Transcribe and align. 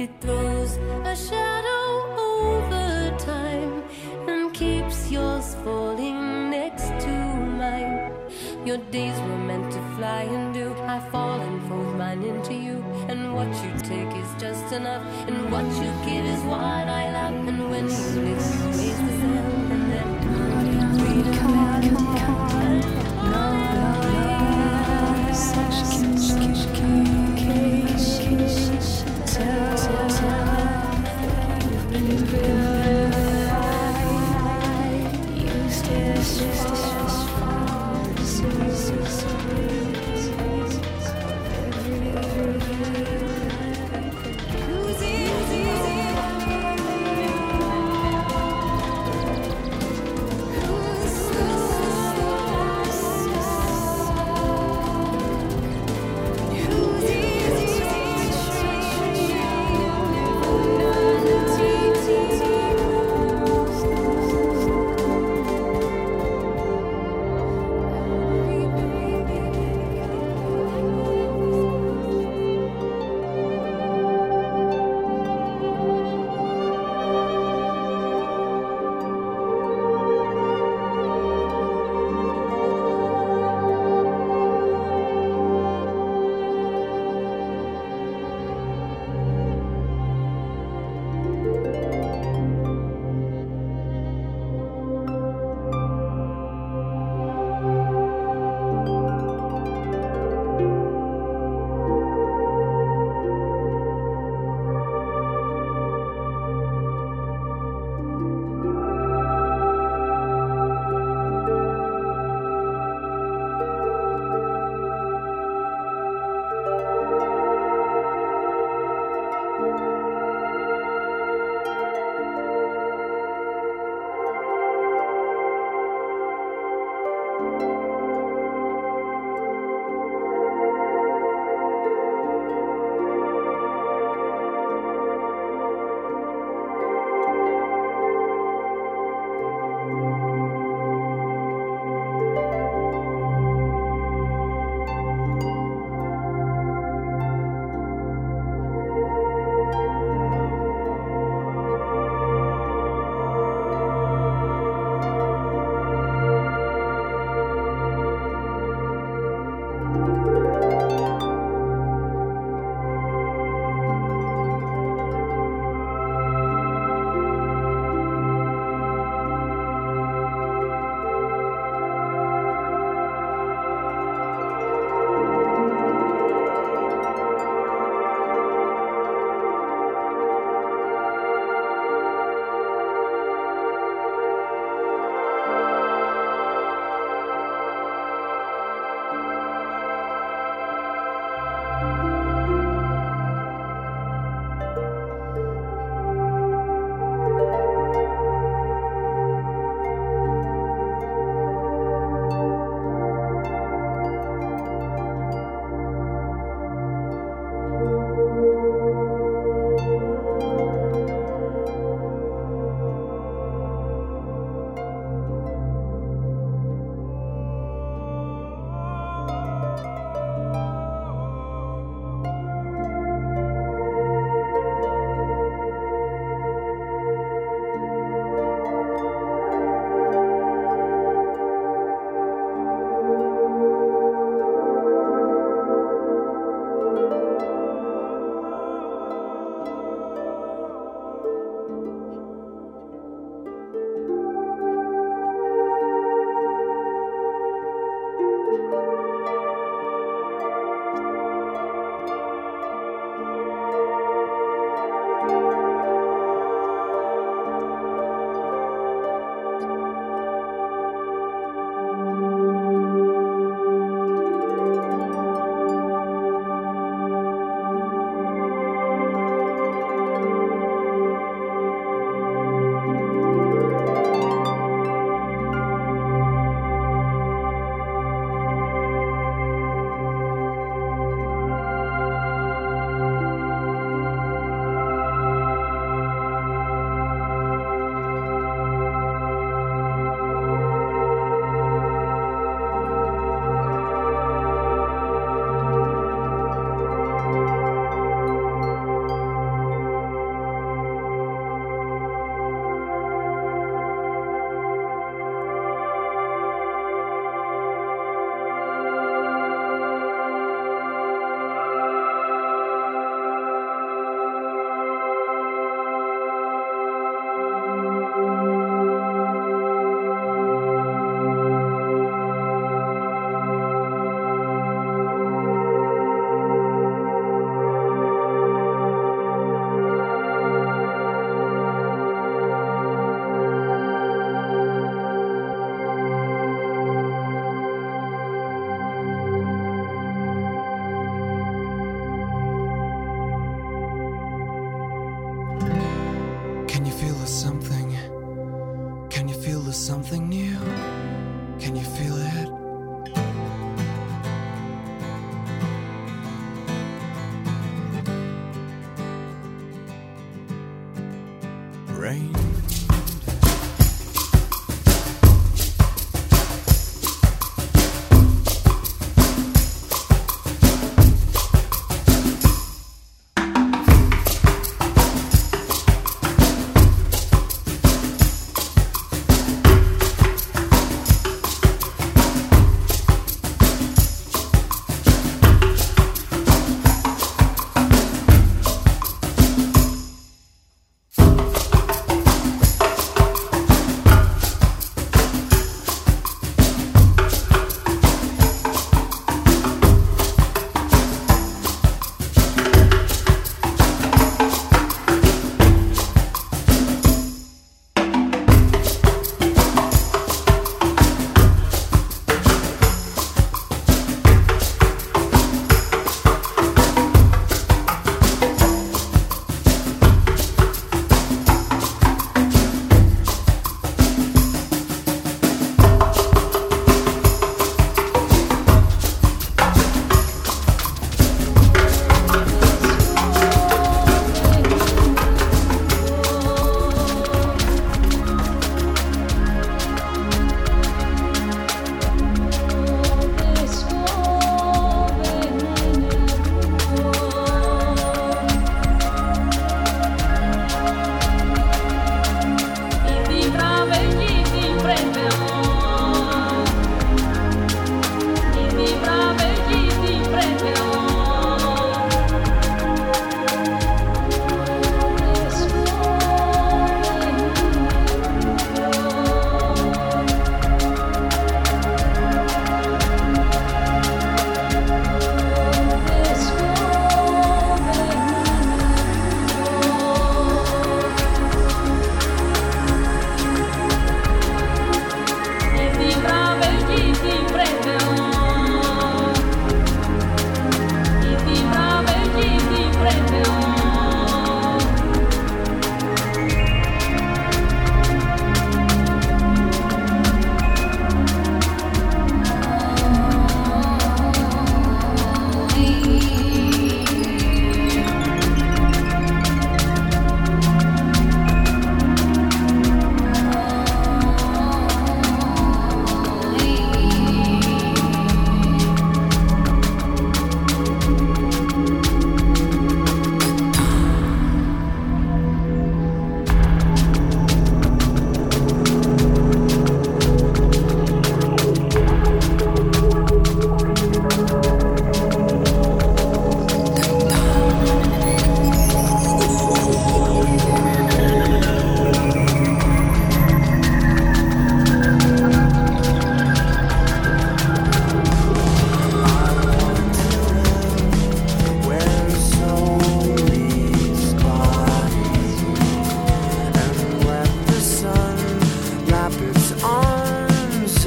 a 0.00 1.14
shadow 1.14 1.84
over 2.16 3.14
time 3.18 3.82
and 4.26 4.54
keeps 4.54 5.10
yours 5.10 5.54
falling 5.56 6.48
next 6.48 6.88
to 7.04 7.10
mine. 7.10 8.10
Your 8.64 8.78
days 8.90 9.18
were 9.20 9.36
meant 9.36 9.70
to 9.72 9.80
fly 9.96 10.22
and 10.22 10.54
do. 10.54 10.72
I 10.86 11.00
fall 11.10 11.38
and 11.42 11.68
fold 11.68 11.98
mine 11.98 12.22
into 12.22 12.54
you. 12.54 12.82
And 13.08 13.34
what 13.34 13.48
you 13.48 13.72
take 13.80 14.16
is 14.16 14.30
just 14.40 14.72
enough. 14.72 15.04
And 15.28 15.52
what 15.52 15.66
you 15.66 15.92
give 16.08 16.24
is 16.24 16.40
what 16.44 16.88
I 16.88 17.12
love. 17.12 17.46
And 17.46 17.70
when 17.70 17.84
you 17.84 18.06
live, 18.24 18.40
you 18.54 18.68
raise 18.68 19.00
the 19.04 19.12
sound. 19.20 19.72
And 19.72 19.92
then 19.92 20.98
freedom. 20.98 21.40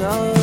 Oh. 0.06 0.43